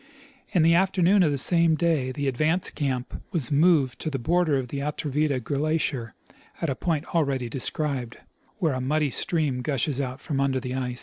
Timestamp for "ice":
10.73-10.99